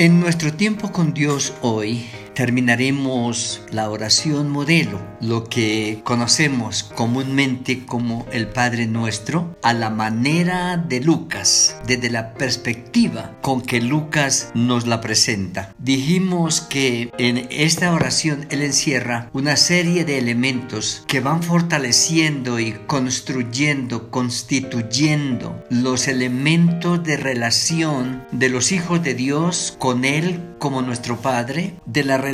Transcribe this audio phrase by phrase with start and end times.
[0.00, 2.06] En nuestro tiempo con Dios hoy
[2.40, 10.78] terminaremos la oración modelo, lo que conocemos comúnmente como el Padre Nuestro, a la manera
[10.78, 15.74] de Lucas, desde la perspectiva con que Lucas nos la presenta.
[15.76, 22.72] Dijimos que en esta oración él encierra una serie de elementos que van fortaleciendo y
[22.86, 31.16] construyendo, constituyendo los elementos de relación de los hijos de Dios con él como nuestro
[31.16, 32.29] Padre, de la relación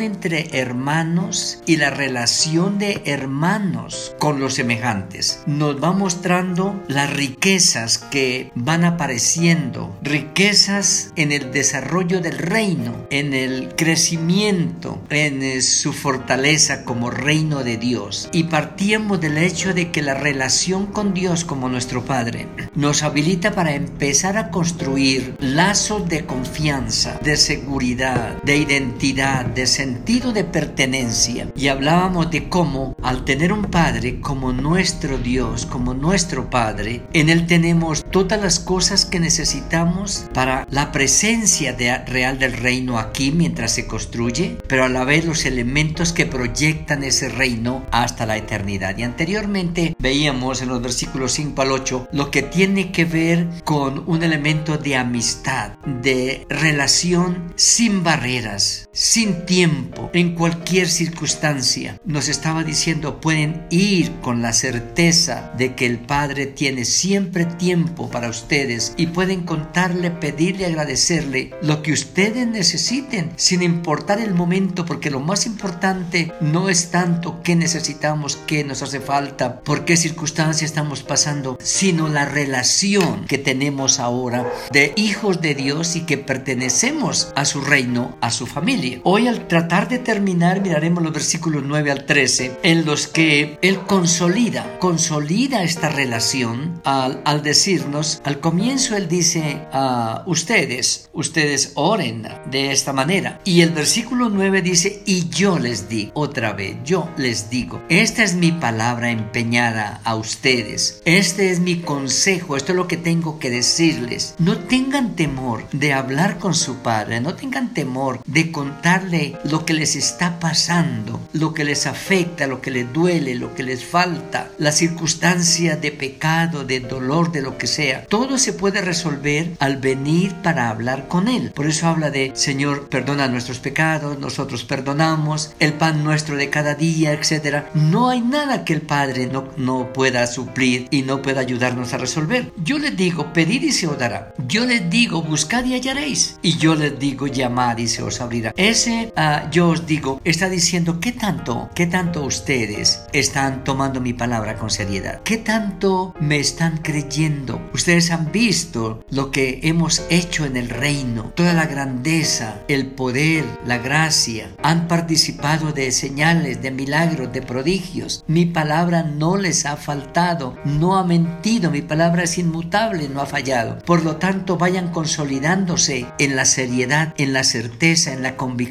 [0.00, 5.42] entre hermanos y la relación de hermanos con los semejantes.
[5.46, 13.32] Nos va mostrando las riquezas que van apareciendo, riquezas en el desarrollo del reino, en
[13.32, 18.28] el crecimiento, en eh, su fortaleza como reino de Dios.
[18.32, 23.52] Y partíamos del hecho de que la relación con Dios como nuestro Padre nos habilita
[23.52, 31.48] para empezar a construir lazos de confianza, de seguridad, de identidad, de sentido de pertenencia.
[31.54, 37.28] Y hablábamos de cómo al tener un Padre como nuestro Dios, como nuestro Padre, en
[37.28, 43.72] Él tenemos todas las cosas que necesitamos para la presencia real del reino aquí mientras
[43.72, 48.98] se construye, pero a la vez los elementos que proyectan ese reino hasta la eternidad.
[48.98, 54.02] Y anteriormente veíamos en los versículos 5 al 8 lo que tiene que ver con
[54.08, 62.00] un elemento de amistad, de relación sin barreras, sin tiempo, en cualquier circunstancia.
[62.04, 68.08] Nos estaba diciendo, pueden ir con la certeza de que el Padre tiene siempre tiempo
[68.10, 74.84] para ustedes y pueden contarle, pedirle, agradecerle lo que ustedes necesiten, sin importar el momento,
[74.84, 79.96] porque lo más importante no es tanto qué necesitamos, qué nos hace falta, por qué
[79.96, 86.18] circunstancia estamos pasando, sino la relación que tenemos ahora de hijos de Dios y que
[86.18, 88.91] pertenecemos a su reino, a su familia.
[89.04, 93.80] Hoy al tratar de terminar miraremos los versículos 9 al 13 en los que Él
[93.80, 102.28] consolida, consolida esta relación al, al decirnos, al comienzo Él dice a ustedes, ustedes oren
[102.50, 103.40] de esta manera.
[103.44, 108.22] Y el versículo 9 dice, y yo les digo, otra vez, yo les digo, esta
[108.22, 113.38] es mi palabra empeñada a ustedes, este es mi consejo, esto es lo que tengo
[113.38, 114.34] que decirles.
[114.38, 119.74] No tengan temor de hablar con su padre, no tengan temor de contarle lo que
[119.74, 124.50] les está pasando, lo que les afecta, lo que les duele, lo que les falta,
[124.58, 128.04] la circunstancia de pecado, de dolor, de lo que sea.
[128.06, 131.52] Todo se puede resolver al venir para hablar con Él.
[131.54, 136.74] Por eso habla de, Señor, perdona nuestros pecados, nosotros perdonamos, el pan nuestro de cada
[136.74, 137.66] día, etc.
[137.74, 141.98] No hay nada que el Padre no, no pueda suplir y no pueda ayudarnos a
[141.98, 142.50] resolver.
[142.64, 144.34] Yo les digo, pedid y se os dará.
[144.48, 146.40] Yo les digo, buscad y hallaréis.
[146.42, 148.52] Y yo les digo, llamad y se os abrirá.
[148.72, 154.14] Ese, ah, yo os digo, está diciendo, ¿qué tanto, qué tanto ustedes están tomando mi
[154.14, 155.20] palabra con seriedad?
[155.24, 157.60] ¿Qué tanto me están creyendo?
[157.74, 163.44] Ustedes han visto lo que hemos hecho en el reino, toda la grandeza, el poder,
[163.66, 164.48] la gracia.
[164.62, 168.24] Han participado de señales, de milagros, de prodigios.
[168.26, 173.26] Mi palabra no les ha faltado, no ha mentido, mi palabra es inmutable, no ha
[173.26, 173.80] fallado.
[173.80, 178.61] Por lo tanto, vayan consolidándose en la seriedad, en la certeza, en la convicción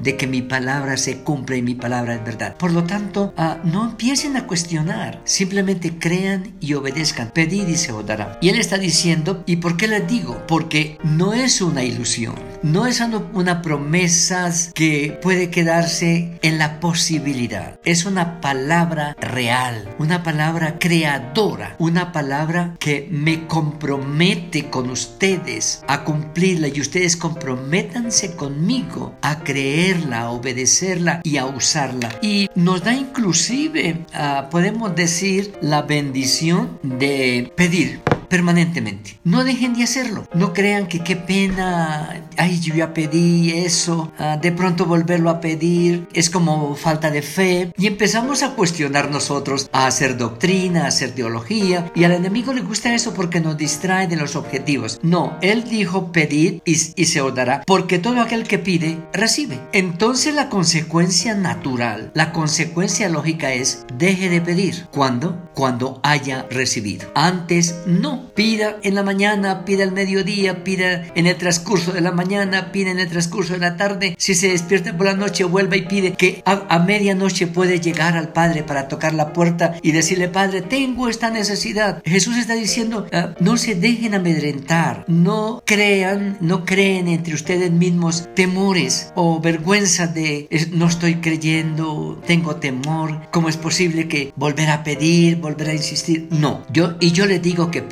[0.00, 2.56] de que mi palabra se cumple y mi palabra es verdad.
[2.56, 7.30] Por lo tanto, ah, no empiecen a cuestionar, simplemente crean y obedezcan.
[7.34, 8.38] Pedid y se os dará.
[8.40, 10.42] Y él está diciendo, ¿y por qué les digo?
[10.46, 14.28] Porque no es una ilusión, no es una promesa
[14.74, 17.78] que puede quedarse en la posibilidad.
[17.84, 26.04] Es una palabra real, una palabra creadora, una palabra que me compromete con ustedes a
[26.04, 32.18] cumplirla y ustedes comprométanse conmigo a creerla, a obedecerla y a usarla.
[32.22, 39.18] Y nos da inclusive, ah, podemos decir, la bendición de pedir permanentemente.
[39.24, 40.26] No dejen de hacerlo.
[40.34, 45.40] No crean que qué pena, ay, yo ya pedí eso, ah, de pronto volverlo a
[45.40, 47.72] pedir es como falta de fe.
[47.76, 51.90] Y empezamos a cuestionar nosotros, a hacer doctrina, a hacer teología.
[51.94, 54.98] Y al enemigo le gusta eso porque nos distrae de los objetivos.
[55.02, 59.60] No, él dijo pedid y, y se os dará, porque todo aquel que pide, recibe.
[59.72, 64.86] Entonces la consecuencia natural, la consecuencia lógica es, deje de pedir.
[64.90, 65.48] ¿Cuándo?
[65.54, 67.10] Cuando haya recibido.
[67.14, 72.12] Antes no Pida en la mañana, pida al mediodía, pida en el transcurso de la
[72.12, 74.14] mañana, pida en el transcurso de la tarde.
[74.18, 78.32] Si se despierta por la noche, vuelva y pide que a, medianoche puede llegar al
[78.32, 82.02] Padre para tocar la puerta y decirle, Padre, tengo esta necesidad.
[82.04, 88.28] Jesús está diciendo, ah, no se dejen amedrentar, no crean, no creen entre ustedes mismos
[88.34, 94.82] temores o vergüenza de no estoy creyendo, tengo temor, ¿cómo es posible que volver a
[94.82, 96.28] pedir, volver a insistir?
[96.30, 97.82] No, yo y yo les digo que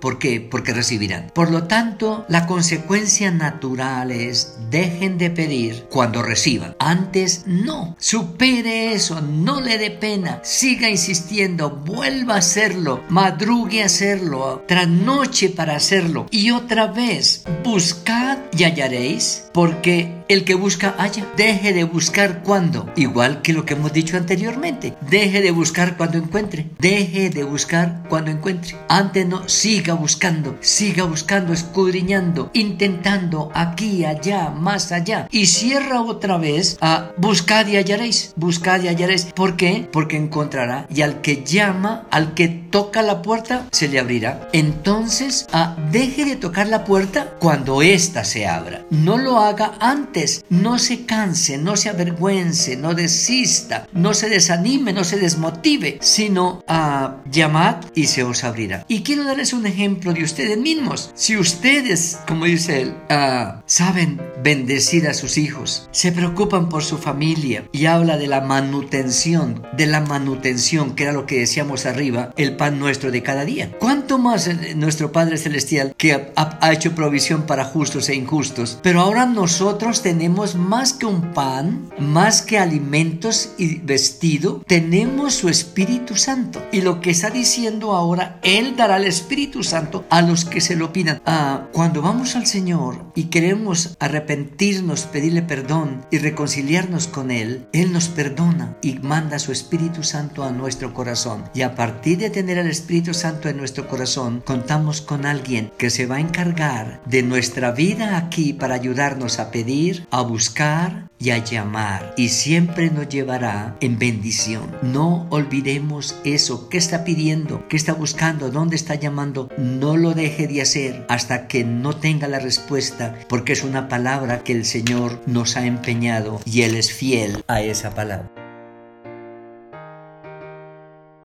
[0.00, 0.40] ¿por qué?
[0.40, 1.30] Porque recibirán.
[1.34, 6.76] Por lo tanto, la consecuencia natural es dejen de pedir cuando reciban.
[6.78, 13.86] Antes no, supere eso, no le dé pena, siga insistiendo, vuelva a hacerlo, madrugue a
[13.86, 21.26] hacerlo, trasnoche para hacerlo y otra vez buscad y hallaréis, porque el que busca halla.
[21.36, 24.94] Deje de buscar cuando, igual que lo que hemos dicho anteriormente.
[25.08, 26.66] Deje de buscar cuando encuentre.
[26.78, 28.76] Deje de buscar cuando encuentre.
[28.88, 35.28] Antes no, siga buscando, siga buscando, escudriñando, intentando aquí, allá, más allá.
[35.30, 38.32] Y cierra otra vez a buscad y hallaréis.
[38.36, 39.26] Buscad y hallaréis.
[39.34, 39.88] ¿Por qué?
[39.92, 40.86] Porque encontrará.
[40.94, 44.48] Y al que llama, al que toca la puerta, se le abrirá.
[44.52, 48.84] Entonces, a, deje de tocar la puerta cuando ésta se abra.
[48.90, 50.11] No lo haga antes
[50.50, 56.62] no se canse, no se avergüence, no desista, no se desanime, no se desmotive, sino
[56.68, 58.84] a llamar y se os abrirá.
[58.88, 61.10] Y quiero darles un ejemplo de ustedes mismos.
[61.14, 66.98] Si ustedes, como dice él, ah, saben bendecir a sus hijos, se preocupan por su
[66.98, 72.32] familia y habla de la manutención, de la manutención, que era lo que decíamos arriba,
[72.36, 73.70] el pan nuestro de cada día.
[73.78, 78.78] ¿Cuánto más eh, nuestro Padre Celestial que ha, ha hecho provisión para justos e injustos?
[78.82, 85.48] Pero ahora nosotros tenemos más que un pan, más que alimentos y vestido, tenemos su
[85.48, 86.62] Espíritu Santo.
[86.72, 90.76] Y lo que está diciendo ahora, Él dará el Espíritu Santo a los que se
[90.76, 91.22] lo pidan.
[91.26, 97.92] Ah, cuando vamos al Señor y queremos arrepentirnos, pedirle perdón y reconciliarnos con Él, Él
[97.92, 101.44] nos perdona y manda su Espíritu Santo a nuestro corazón.
[101.54, 105.90] Y a partir de tener el Espíritu Santo en nuestro corazón, contamos con alguien que
[105.90, 111.30] se va a encargar de nuestra vida aquí para ayudarnos a pedir, a buscar y
[111.30, 114.76] a llamar y siempre nos llevará en bendición.
[114.82, 116.68] No olvidemos eso.
[116.68, 117.66] ¿Qué está pidiendo?
[117.68, 118.50] ¿Qué está buscando?
[118.50, 119.48] ¿Dónde está llamando?
[119.56, 124.42] No lo deje de hacer hasta que no tenga la respuesta porque es una palabra
[124.42, 128.41] que el Señor nos ha empeñado y Él es fiel a esa palabra.